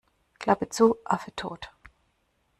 [0.39, 1.71] Klappe zu, Affe tot.